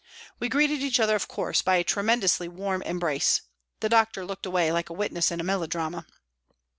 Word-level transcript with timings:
We 0.39 0.49
greeted 0.49 0.81
each 0.81 0.99
other, 0.99 1.15
of 1.15 1.27
course, 1.27 1.61
by 1.61 1.75
a 1.75 1.83
tremendously 1.83 2.47
warm 2.47 2.81
embrace. 2.81 3.41
The 3.81 3.89
doctor 3.89 4.25
looked 4.25 4.47
away 4.47 4.71
like 4.71 4.89
a 4.89 4.93
witness 4.93 5.29
in 5.29 5.39
a 5.39 5.43
melodrama. 5.43 6.07